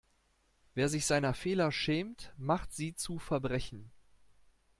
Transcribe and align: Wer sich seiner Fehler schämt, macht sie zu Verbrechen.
Wer 0.73 0.89
sich 0.89 1.05
seiner 1.05 1.35
Fehler 1.35 1.71
schämt, 1.71 2.33
macht 2.39 2.71
sie 2.73 2.95
zu 2.95 3.19
Verbrechen. 3.19 3.91